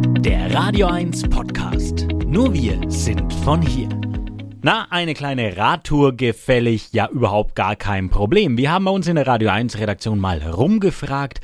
Der 0.00 0.54
Radio 0.54 0.86
1 0.86 1.28
Podcast. 1.28 2.06
Nur 2.26 2.54
wir 2.54 2.80
sind 2.88 3.32
von 3.44 3.60
hier. 3.60 3.88
Na, 4.62 4.86
eine 4.90 5.14
kleine 5.14 5.56
Radtour 5.56 6.16
gefällig? 6.16 6.92
Ja, 6.92 7.08
überhaupt 7.08 7.54
gar 7.54 7.76
kein 7.76 8.08
Problem. 8.08 8.56
Wir 8.56 8.72
haben 8.72 8.86
bei 8.86 8.90
uns 8.90 9.08
in 9.08 9.16
der 9.16 9.26
Radio 9.26 9.50
1 9.50 9.78
Redaktion 9.78 10.18
mal 10.18 10.42
rumgefragt, 10.42 11.40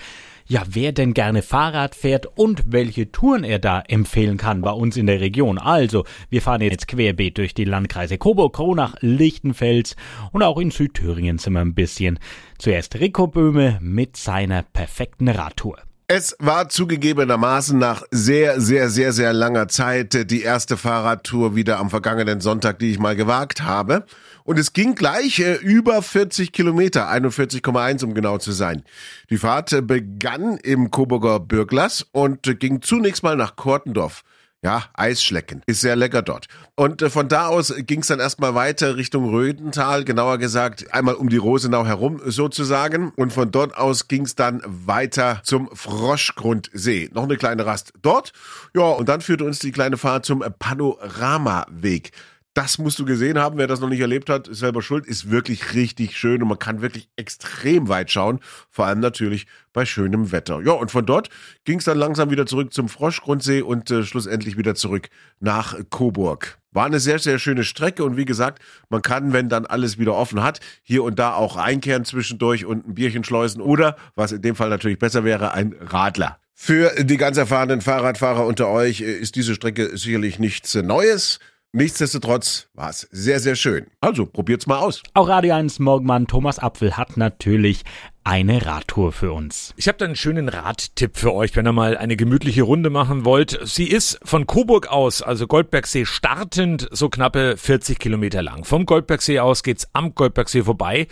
ja, 0.47 0.63
wer 0.69 0.93
denn 0.93 1.13
gerne 1.13 1.43
Fahrrad 1.43 1.95
fährt 1.95 2.27
und 2.39 2.73
welche 2.73 3.13
Touren 3.13 3.45
er 3.45 3.59
da 3.59 3.81
empfehlen 3.81 4.39
kann 4.39 4.63
bei 4.63 4.71
uns 4.71 4.97
in 4.97 5.07
der 5.07 5.21
Region. 5.21 5.59
Also, 5.59 6.05
wir 6.31 6.41
fahren 6.41 6.63
jetzt 6.63 6.89
querbeet 6.89 7.37
durch 7.37 7.53
die 7.53 7.65
Landkreise 7.65 8.17
Coburg, 8.17 8.55
Kronach, 8.55 8.95
Lichtenfels 9.01 9.97
und 10.33 10.43
auch 10.43 10.59
in 10.59 10.71
Südthüringen 10.71 11.39
sind 11.39 11.53
wir 11.55 11.61
ein 11.61 11.75
bisschen. 11.75 12.19
Zuerst 12.59 12.99
Rico 13.01 13.27
Böhme 13.27 13.79
mit 13.83 14.17
seiner 14.17 14.63
perfekten 14.63 15.29
Radtour. 15.29 15.86
Es 16.09 16.37
war 16.39 16.69
zugegebenermaßen 16.69 17.77
nach 17.77 18.05
sehr, 18.13 18.61
sehr, 18.61 18.91
sehr, 18.91 19.13
sehr 19.13 19.33
langer 19.33 19.67
Zeit 19.67 20.31
die 20.31 20.43
erste 20.43 20.77
Fahrradtour 20.77 21.57
wieder 21.57 21.81
am 21.81 21.91
vergangenen 21.91 22.41
Sonntag, 22.41 22.79
die 22.79 22.93
ich 22.93 23.01
mal 23.01 23.17
gewagt 23.17 23.65
habe. 23.65 24.05
Und 24.45 24.57
es 24.57 24.73
ging 24.73 24.95
gleich 24.95 25.41
äh, 25.41 25.55
über 25.55 26.01
40 26.03 26.53
Kilometer, 26.53 27.11
41,1 27.11 28.05
um 28.05 28.15
genau 28.15 28.39
zu 28.39 28.53
sein. 28.53 28.85
Die 29.31 29.37
Fahrt 29.37 29.73
äh, 29.73 29.83
begann 29.83 30.59
im 30.59 30.93
Coburger 30.93 31.41
Bürglers 31.41 32.07
und 32.13 32.47
äh, 32.47 32.55
ging 32.55 32.83
zunächst 32.83 33.25
mal 33.25 33.35
nach 33.35 33.57
Kortendorf. 33.57 34.23
Ja, 34.63 34.85
Eisschlecken. 34.95 35.63
Ist 35.67 35.83
sehr 35.83 35.97
lecker 35.97 36.23
dort. 36.23 36.49
Und 36.75 37.03
äh, 37.03 37.11
von 37.11 37.29
da 37.29 37.47
aus 37.47 37.75
ging 37.77 38.01
es 38.01 38.09
dann 38.09 38.19
erstmal 38.19 38.55
weiter 38.55 38.97
Richtung 38.97 39.29
Rödental, 39.29 40.05
genauer 40.05 40.39
gesagt 40.39 40.93
einmal 40.93 41.15
um 41.15 41.29
die 41.29 41.37
Rosenau 41.37 41.85
herum 41.87 42.21
sozusagen. 42.25 43.13
Und 43.17 43.33
von 43.33 43.51
dort 43.51 43.77
aus 43.77 44.09
ging 44.09 44.25
es 44.25 44.35
dann 44.35 44.63
weiter 44.65 45.41
zum 45.45 45.69
Froschgrundsee. 45.73 47.11
Noch 47.13 47.25
eine 47.25 47.37
kleine 47.37 47.67
Rast 47.67 47.93
dort. 48.03 48.33
Ja, 48.75 48.83
und 48.83 49.09
dann 49.09 49.21
führte 49.21 49.45
uns 49.45 49.59
die 49.59 49.73
kleine 49.73 49.99
Fahrt 49.99 50.25
zum 50.25 50.43
Panoramaweg. 50.59 52.11
Das 52.57 52.79
musst 52.79 52.99
du 52.99 53.05
gesehen 53.05 53.39
haben. 53.39 53.59
Wer 53.59 53.67
das 53.67 53.81
noch 53.81 53.91
nicht 53.91 54.01
erlebt 54.01 54.31
hat, 54.31 54.49
ist 54.49 54.61
selber 54.61 54.81
schuld. 54.81 55.07
Ist 55.07 55.31
wirklich 55.31 55.75
richtig 55.75 56.17
schön 56.17 56.41
und 56.41 56.49
man 56.49 56.59
kann 56.59 56.81
wirklich 56.81 57.11
extrem 57.15 57.89
weit 57.89 58.11
schauen. 58.11 58.41
Vor 58.71 58.87
allem 58.87 59.01
natürlich 59.01 59.47
bei 59.75 59.85
schönem 59.85 60.33
Wetter. 60.33 60.63
Ja, 60.65 60.73
und 60.73 60.91
von 60.91 61.05
dort 61.05 61.29
ging 61.65 61.81
es 61.81 61.85
dann 61.85 61.99
langsam 61.99 62.31
wieder 62.31 62.47
zurück 62.47 62.73
zum 62.73 62.89
Froschgrundsee 62.89 63.61
und 63.61 63.91
äh, 63.91 64.05
schlussendlich 64.05 64.57
wieder 64.57 64.75
zurück 64.75 65.11
nach 65.39 65.77
Coburg. 65.91 66.57
War 66.73 66.87
eine 66.87 66.99
sehr, 66.99 67.19
sehr 67.19 67.39
schöne 67.39 67.63
Strecke 67.63 68.03
und 68.05 68.17
wie 68.17 68.25
gesagt, 68.25 68.63
man 68.89 69.03
kann, 69.03 69.35
wenn 69.35 69.51
dann 69.51 69.67
alles 69.67 69.99
wieder 69.99 70.15
offen 70.15 70.43
hat, 70.43 70.61
hier 70.83 71.05
und 71.05 71.19
da 71.19 71.35
auch 71.35 71.59
einkehren 71.59 72.07
zwischendurch 72.07 72.65
und 72.65 72.89
ein 72.89 72.95
Bierchen 72.95 73.23
schleusen 73.23 73.61
oder, 73.61 73.97
was 74.15 74.33
in 74.33 74.41
dem 74.41 74.57
Fall 74.57 74.71
natürlich 74.71 74.99
besser 74.99 75.25
wäre, 75.25 75.53
ein 75.53 75.75
Radler. 75.79 76.39
Für 76.55 77.05
die 77.05 77.19
ganz 77.19 77.37
erfahrenen 77.37 77.83
Fahrradfahrer 77.83 78.47
unter 78.47 78.69
euch 78.69 79.03
äh, 79.03 79.13
ist 79.13 79.37
diese 79.37 79.55
Strecke 79.55 79.99
sicherlich 79.99 80.39
nichts 80.39 80.75
Neues. 80.75 81.39
Nichtsdestotrotz 81.73 82.69
war 82.73 82.89
es 82.89 83.07
sehr, 83.11 83.39
sehr 83.39 83.55
schön. 83.55 83.87
Also 84.01 84.25
probiert's 84.25 84.67
mal 84.67 84.79
aus. 84.79 85.03
Auch 85.13 85.29
Radio 85.29 85.55
1 85.55 85.79
Morgenmann 85.79 86.27
Thomas 86.27 86.59
Apfel 86.59 86.97
hat 86.97 87.17
natürlich 87.17 87.85
eine 88.25 88.67
Radtour 88.67 89.13
für 89.13 89.33
uns. 89.33 89.73
Ich 89.77 89.87
habe 89.87 89.99
da 89.99 90.05
einen 90.05 90.17
schönen 90.17 90.49
Radtipp 90.49 91.17
für 91.17 91.33
euch, 91.33 91.55
wenn 91.55 91.67
ihr 91.67 91.73
mal 91.73 91.97
eine 91.97 92.17
gemütliche 92.17 92.63
Runde 92.63 92.91
machen 92.91 93.25
wollt. 93.25 93.61
Sie 93.63 93.85
ist 93.87 94.19
von 94.25 94.47
Coburg 94.47 94.89
aus, 94.89 95.23
also 95.23 95.47
Goldbergsee 95.47 96.07
startend, 96.07 96.89
so 96.91 97.09
knappe 97.09 97.57
40 97.57 97.99
Kilometer 97.99 98.43
lang. 98.43 98.65
Vom 98.65 98.85
Goldbergsee 98.85 99.39
aus 99.39 99.63
geht's 99.63 99.87
am 99.93 100.15
Goldbergsee 100.15 100.63
vorbei 100.63 101.07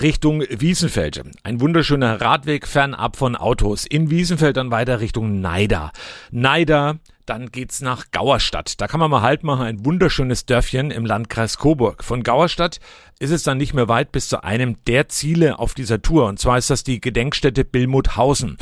Richtung 0.00 0.44
Wiesenfeld. 0.48 1.24
Ein 1.42 1.60
wunderschöner 1.60 2.20
Radweg 2.20 2.66
fernab 2.66 3.16
von 3.16 3.36
Autos. 3.36 3.84
In 3.84 4.08
Wiesenfeld 4.08 4.56
dann 4.56 4.70
weiter 4.70 5.00
Richtung 5.00 5.40
Neider. 5.40 5.92
Neider 6.30 7.00
dann 7.26 7.50
geht's 7.50 7.80
nach 7.80 8.10
Gauerstadt. 8.12 8.80
Da 8.80 8.86
kann 8.86 9.00
man 9.00 9.10
mal 9.10 9.22
Halt 9.22 9.42
machen, 9.42 9.66
ein 9.66 9.84
wunderschönes 9.84 10.46
Dörfchen 10.46 10.90
im 10.90 11.04
Landkreis 11.04 11.58
Coburg. 11.58 12.04
Von 12.04 12.22
Gauerstadt 12.22 12.80
ist 13.18 13.30
es 13.30 13.42
dann 13.42 13.56
nicht 13.56 13.72
mehr 13.72 13.88
weit 13.88 14.12
bis 14.12 14.28
zu 14.28 14.44
einem 14.44 14.76
der 14.84 15.08
Ziele 15.08 15.58
auf 15.58 15.72
dieser 15.74 16.02
Tour. 16.02 16.26
Und 16.26 16.38
zwar 16.38 16.58
ist 16.58 16.68
das 16.68 16.84
die 16.84 17.00
Gedenkstätte 17.00 17.64
Billmuthausen. 17.64 18.58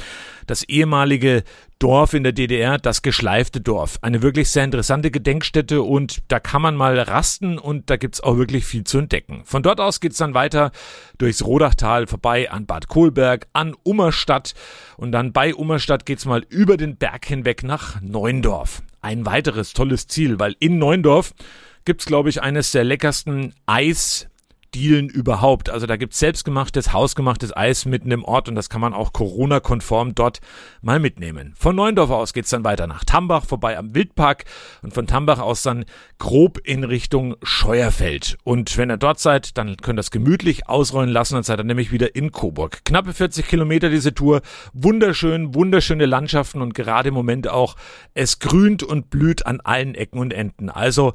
Das 0.47 0.63
ehemalige 0.63 1.43
Dorf 1.81 2.15
in 2.15 2.23
der 2.23 2.33
DDR, 2.33 2.79
das 2.79 3.03
geschleifte 3.03 3.61
Dorf. 3.61 3.99
Eine 4.01 4.23
wirklich 4.23 4.51
sehr 4.51 4.63
interessante 4.63 5.11
Gedenkstätte 5.11 5.83
und 5.83 6.23
da 6.29 6.39
kann 6.39 6.63
man 6.63 6.77
mal 6.77 6.99
rasten 6.99 7.59
und 7.59 7.91
da 7.91 7.97
gibt's 7.97 8.21
auch 8.21 8.37
wirklich 8.37 8.65
viel 8.65 8.85
zu 8.85 8.99
entdecken. 8.99 9.43
Von 9.45 9.63
dort 9.63 9.81
aus 9.81 10.01
geht's 10.01 10.19
dann 10.19 10.35
weiter 10.35 10.71
durchs 11.19 11.45
Rodachtal 11.45 12.07
vorbei 12.07 12.51
an 12.51 12.67
Bad 12.67 12.89
Kohlberg, 12.89 13.49
an 13.53 13.75
Ummerstadt 13.83 14.55
und 14.97 15.11
dann 15.13 15.33
bei 15.33 15.55
Ummerstadt 15.55 16.07
geht's 16.07 16.27
mal 16.27 16.45
über 16.49 16.77
den 16.77 16.97
Berg 16.97 17.27
hinweg 17.27 17.65
nach 17.65 18.01
Neuendorf. 18.01 18.83
Ein 19.01 19.27
weiteres 19.27 19.73
tolles 19.73 20.07
Ziel, 20.07 20.39
weil 20.39 20.55
in 20.61 20.79
Neuendorf 20.79 21.35
gibt's 21.85 22.07
glaube 22.07 22.29
ich 22.29 22.41
eines 22.41 22.71
der 22.71 22.85
leckersten 22.85 23.53
Eis 23.67 24.29
Dielen 24.75 25.09
überhaupt. 25.09 25.71
Also 25.71 25.87
da 25.87 25.97
gibt's 25.97 26.19
selbstgemachtes, 26.19 26.93
hausgemachtes 26.93 27.57
Eis 27.57 27.85
mitten 27.85 28.11
im 28.11 28.25
Ort 28.25 28.49
und 28.49 28.57
das 28.57 28.69
kann 28.69 28.81
man 28.81 28.93
auch 28.93 29.13
Corona-konform 29.13 30.15
dort 30.15 30.41
mal 30.83 30.99
mitnehmen. 30.99 31.55
Von 31.57 31.77
Neuendorf 31.77 32.11
aus 32.11 32.33
geht's 32.33 32.51
dann 32.51 32.65
weiter 32.65 32.87
nach 32.87 33.05
Tambach, 33.05 33.45
vorbei 33.45 33.79
am 33.79 33.95
Wildpark 33.95 34.45
und 34.83 34.93
von 34.93 35.07
Tambach 35.07 35.39
aus 35.39 35.63
dann 35.63 35.85
grob 36.19 36.59
in 36.65 36.85
Richtung 36.85 37.37
Scheuerfeld. 37.43 38.37
Und 38.43 38.77
wenn 38.77 38.91
ihr 38.91 38.97
dort 38.97 39.21
seid, 39.21 39.57
dann 39.57 39.77
könnt 39.77 39.99
ihr 39.99 40.03
das 40.03 40.11
gemütlich 40.11 40.69
ausrollen 40.69 41.11
lassen 41.11 41.37
und 41.37 41.45
seid 41.45 41.59
dann 41.59 41.67
nämlich 41.67 41.93
wieder 41.93 42.17
in 42.17 42.33
Coburg. 42.33 42.85
Knappe 42.85 43.13
40 43.13 43.47
Kilometer 43.47 43.91
diese 43.91 44.13
Tour, 44.15 44.43
wunderschön, 44.73 45.55
wunderschöne 45.55 46.07
Landschaften 46.07 46.61
und 46.61 46.75
gerade 46.75 47.09
im 47.09 47.15
Moment 47.15 47.49
auch, 47.49 47.77
es 48.15 48.41
grünt 48.41 48.83
und 48.83 49.11
blüht 49.11 49.47
an 49.47 49.61
allen 49.61 49.95
Ecken 49.95 50.19
und 50.19 50.33
Enden. 50.33 50.69
Also 50.69 51.15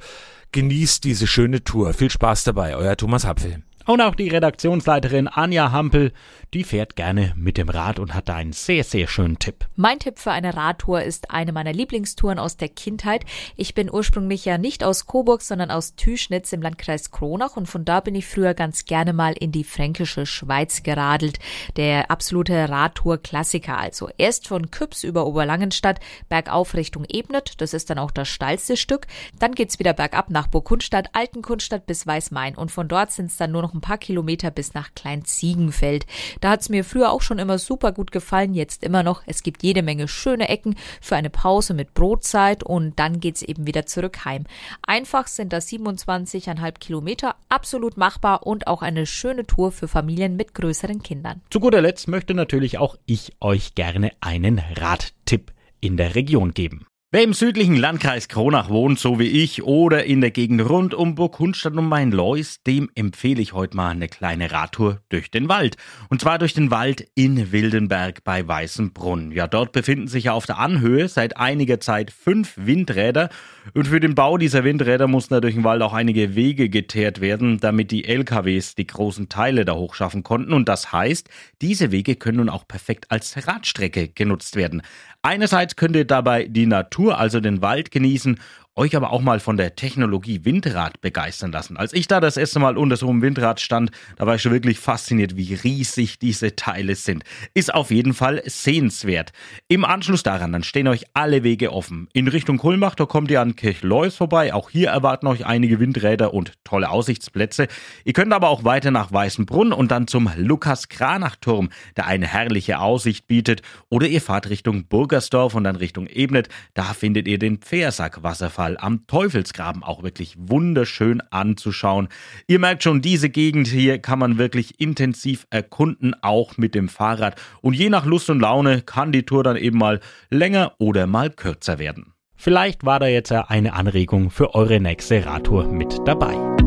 Genießt 0.52 1.04
diese 1.04 1.28
schöne 1.28 1.64
Tour. 1.64 1.94
Viel 1.94 2.10
Spaß 2.10 2.44
dabei, 2.44 2.76
euer 2.76 2.98
Thomas 2.98 3.26
Hapfel. 3.26 3.64
Und 3.89 4.01
auch 4.01 4.13
die 4.13 4.29
Redaktionsleiterin 4.29 5.27
Anja 5.27 5.72
Hampel, 5.72 6.11
die 6.53 6.63
fährt 6.63 6.95
gerne 6.95 7.33
mit 7.35 7.57
dem 7.57 7.69
Rad 7.69 7.97
und 7.97 8.13
hat 8.13 8.29
da 8.29 8.35
einen 8.35 8.53
sehr, 8.53 8.83
sehr 8.83 9.07
schönen 9.07 9.39
Tipp. 9.39 9.66
Mein 9.75 9.97
Tipp 9.97 10.19
für 10.19 10.29
eine 10.29 10.55
Radtour 10.55 11.01
ist 11.01 11.31
eine 11.31 11.53
meiner 11.53 11.73
Lieblingstouren 11.73 12.38
aus 12.38 12.55
der 12.55 12.69
Kindheit. 12.69 13.25
Ich 13.55 13.73
bin 13.73 13.91
ursprünglich 13.91 14.45
ja 14.45 14.59
nicht 14.59 14.83
aus 14.83 15.07
Coburg, 15.07 15.41
sondern 15.41 15.72
aus 15.72 15.95
Tüschnitz 15.95 16.53
im 16.53 16.61
Landkreis 16.61 17.09
Kronach 17.09 17.57
und 17.57 17.66
von 17.66 17.83
da 17.83 18.00
bin 18.00 18.13
ich 18.13 18.27
früher 18.27 18.53
ganz 18.53 18.85
gerne 18.85 19.11
mal 19.11 19.33
in 19.33 19.51
die 19.51 19.63
fränkische 19.63 20.27
Schweiz 20.27 20.83
geradelt. 20.83 21.39
Der 21.75 22.11
absolute 22.11 22.69
Radtour-Klassiker 22.69 23.75
also. 23.75 24.09
Erst 24.19 24.47
von 24.47 24.69
Küps 24.69 25.03
über 25.03 25.25
Oberlangenstadt 25.25 26.00
bergauf 26.29 26.75
Richtung 26.75 27.06
Ebnet, 27.06 27.59
das 27.59 27.73
ist 27.73 27.89
dann 27.89 27.97
auch 27.97 28.11
das 28.11 28.27
steilste 28.27 28.77
Stück. 28.77 29.07
Dann 29.39 29.56
geht's 29.56 29.79
wieder 29.79 29.94
bergab 29.94 30.29
nach 30.29 30.45
Burgundstadt, 30.45 31.09
Altenkunststadt 31.13 31.88
bis 31.88 32.06
Weißmain 32.06 32.56
und 32.56 32.71
von 32.71 32.88
dort 32.88 33.11
sind's 33.11 33.38
dann 33.38 33.51
nur 33.51 33.63
noch 33.63 33.78
ein 33.79 33.81
paar 33.81 33.97
Kilometer 33.97 34.51
bis 34.51 34.73
nach 34.73 34.94
Kleinziegenfeld. 34.94 36.06
Da 36.41 36.51
hat's 36.51 36.69
mir 36.69 36.84
früher 36.84 37.12
auch 37.12 37.22
schon 37.22 37.40
immer 37.40 37.57
super 37.57 37.91
gut 37.91 38.12
gefallen, 38.12 38.53
jetzt 38.53 38.84
immer 38.84 39.03
noch. 39.03 39.23
Es 39.25 39.41
gibt 39.44 39.63
jede 39.63 39.81
Menge 39.81 40.07
schöne 40.07 40.50
Ecken 40.50 40.75
für 41.01 41.16
eine 41.16 41.29
Pause 41.29 41.73
mit 41.73 41.94
Brotzeit 41.94 42.63
und 42.63 43.00
dann 43.00 43.19
geht's 43.19 43.41
eben 43.41 43.66
wieder 43.66 43.85
zurück 43.85 44.25
heim. 44.25 44.44
Einfach 44.85 45.28
sind 45.28 45.53
das 45.53 45.69
27,5 45.69 46.79
Kilometer, 46.79 47.35
absolut 47.47 47.97
machbar 47.97 48.45
und 48.45 48.68
auch 48.68 48.81
eine 48.81 49.06
schöne 49.06 49.45
Tour 49.47 49.72
für 49.72 49.88
Familien 49.88 50.35
mit 50.35 50.53
größeren 50.53 51.01
Kindern. 51.01 51.41
Zu 51.50 51.59
guter 51.59 51.81
Letzt 51.81 52.07
möchte 52.07 52.34
natürlich 52.34 52.78
auch 52.78 52.97
ich 53.06 53.34
euch 53.39 53.75
gerne 53.75 54.12
einen 54.19 54.59
Radtipp 54.59 55.53
in 55.79 55.95
der 55.95 56.16
Region 56.16 56.53
geben. 56.53 56.88
Wer 57.12 57.24
im 57.24 57.34
südlichen 57.34 57.75
Landkreis 57.75 58.28
Kronach 58.28 58.70
wohnt, 58.70 59.00
so 59.00 59.18
wie 59.18 59.30
ich, 59.30 59.64
oder 59.64 60.03
in 60.03 60.22
der 60.22 60.30
Gegend 60.30 60.70
rund 60.70 60.94
um 60.94 61.16
Burg 61.16 61.40
Hundstadt 61.40 61.74
und 61.74 61.90
Main-Lois, 61.90 62.62
dem 62.68 62.92
empfehle 62.94 63.42
ich 63.42 63.53
heute 63.53 63.75
mal 63.75 63.90
eine 63.90 64.08
kleine 64.08 64.52
Radtour 64.52 65.02
durch 65.09 65.31
den 65.31 65.50
Wald. 65.50 65.75
Und 66.09 66.22
zwar 66.22 66.38
durch 66.38 66.53
den 66.53 66.69
Wald 66.69 67.09
in 67.16 67.52
Wildenberg 67.52 68.24
bei 68.24 68.48
Weißenbrunn. 68.48 69.31
Ja, 69.31 69.48
dort 69.48 69.72
befinden 69.72 70.08
sich 70.08 70.25
ja 70.25 70.34
auf 70.34 70.46
der 70.46 70.59
Anhöhe 70.59 71.08
seit 71.08 71.36
einiger 71.36 71.80
Zeit 71.80 72.12
fünf 72.12 72.54
Windräder. 72.57 73.30
Und 73.74 73.88
für 73.88 74.00
den 74.00 74.13
Bau 74.13 74.38
dieser 74.38 74.63
Windräder 74.63 75.07
mussten 75.07 75.42
durch 75.42 75.56
den 75.56 75.63
Wald 75.63 75.81
auch 75.81 75.94
einige 75.94 76.36
Wege 76.36 76.69
geteert 76.69 77.22
werden, 77.22 77.60
damit 77.60 77.89
die 77.89 78.06
LKWs 78.06 78.75
die 78.75 78.86
großen 78.86 79.30
Teile 79.30 79.66
da 79.66 79.74
hochschaffen 79.74 80.22
konnten. 80.22 80.54
Und 80.54 80.69
das 80.69 80.92
heißt, 80.92 81.28
diese 81.63 81.92
Wege 81.92 82.18
können 82.18 82.38
nun 82.38 82.50
auch 82.50 82.68
perfekt 82.68 83.07
als 83.10 83.48
Radstrecke 83.48 84.10
genutzt 84.10 84.56
werden. 84.56 84.83
Einerseits 85.22 85.75
könnt 85.75 85.98
ihr 85.98 86.06
dabei 86.06 86.45
die 86.45 86.66
Natur, 86.66 86.99
also 87.07 87.40
den 87.40 87.62
Wald 87.62 87.92
genießen 87.92 88.40
euch 88.80 88.96
aber 88.96 89.12
auch 89.12 89.22
mal 89.22 89.40
von 89.42 89.58
der 89.58 89.76
Technologie 89.76 90.46
Windrad 90.46 91.02
begeistern 91.02 91.52
lassen. 91.52 91.76
Als 91.76 91.92
ich 91.92 92.08
da 92.08 92.22
das 92.22 92.38
erste 92.38 92.60
Mal 92.60 92.78
unter 92.78 92.96
so 92.96 93.10
einem 93.10 93.22
Windrad 93.22 93.60
stand, 93.60 93.92
da 94.16 94.26
war 94.26 94.36
ich 94.36 94.42
schon 94.42 94.54
wirklich 94.54 94.80
fasziniert, 94.80 95.36
wie 95.36 95.54
riesig 95.54 96.18
diese 96.18 96.56
Teile 96.56 96.96
sind. 96.96 97.26
Ist 97.54 97.74
auf 97.74 97.92
jeden 97.92 98.14
Fall 98.14 98.42
sehenswert. 98.46 99.34
Im 99.68 99.84
Anschluss 99.84 100.24
daran, 100.24 100.54
dann 100.54 100.64
stehen 100.64 100.88
euch 100.88 101.04
alle 101.14 101.44
Wege 101.44 101.74
offen. 101.74 102.08
In 102.14 102.30
Richtung 102.30 102.58
Kulmbach, 102.58 102.96
da 102.96 103.06
kommt 103.06 103.30
ihr 103.31 103.42
an 103.42 103.58
Kirchleus 103.58 104.16
vorbei. 104.16 104.54
Auch 104.54 104.70
hier 104.70 104.90
erwarten 104.90 105.28
euch 105.28 105.46
einige 105.46 105.80
Windräder 105.80 106.34
und 106.34 106.54
tolle 106.64 106.90
Aussichtsplätze. 106.90 107.68
Ihr 108.06 108.14
könnt 108.14 108.31
aber 108.31 108.48
auch 108.48 108.64
weiter 108.64 108.92
nach 108.92 109.12
Weißenbrunn 109.12 109.74
und 109.74 109.92
dann 109.92 110.08
zum 110.08 110.31
Lukas-Kranach-Turm, 110.38 111.70
der 111.98 112.08
eine 112.08 112.28
herrliche 112.28 112.80
Aussicht 112.80 113.28
bietet. 113.28 113.62
Oder 113.90 114.08
ihr 114.08 114.22
fahrt 114.22 114.50
Richtung 114.50 114.86
Burgersdorf 114.88 115.54
und 115.54 115.66
dann 115.66 115.76
Richtung 115.76 116.08
Ebnet. 116.08 116.48
Da 116.76 116.94
findet 116.94 117.28
ihr 117.28 117.40
den 117.40 117.58
Pfersack-Wasserfall 117.58 118.69
am 118.77 119.07
Teufelsgraben 119.07 119.83
auch 119.83 120.04
wirklich 120.04 120.36
wunderschön 120.38 121.21
anzuschauen. 121.31 122.10
Ihr 122.48 122.60
merkt 122.60 122.83
schon, 122.83 123.01
diese 123.01 123.30
Gegend 123.30 123.68
hier 123.68 124.00
kann 124.00 124.19
man 124.19 124.38
wirklich 124.38 124.80
intensiv 124.80 125.48
erkunden, 125.50 126.13
auch 126.21 126.57
mit 126.57 126.75
dem 126.75 126.89
Fahrrad. 126.89 127.36
Und 127.62 127.74
je 127.74 127.89
nach 127.89 128.06
Lust 128.06 128.30
und 128.30 128.39
Laune 128.39 128.81
kann 128.81 129.12
die 129.12 129.24
Tour 129.24 129.44
dann 129.44 129.57
eben 129.57 129.77
mal 129.77 130.00
länger 130.30 130.74
oder 130.77 131.07
mal 131.07 131.30
kürzer 131.30 131.80
werden. 131.80 132.13
Vielleicht 132.36 132.86
war 132.86 133.00
da 133.00 133.07
jetzt 133.07 133.31
eine 133.31 133.74
Anregung 133.74 134.30
für 134.30 134.56
eure 134.56 134.80
nächste 134.80 135.25
Radtour 135.25 135.68
mit 135.68 135.98
dabei. 136.06 136.58